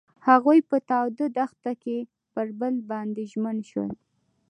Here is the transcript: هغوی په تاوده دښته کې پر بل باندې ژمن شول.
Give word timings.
هغوی 0.27 0.59
په 0.69 0.77
تاوده 0.89 1.25
دښته 1.37 1.71
کې 1.83 1.97
پر 2.33 2.47
بل 2.59 2.75
باندې 2.91 3.23
ژمن 3.31 3.57
شول. 3.69 3.91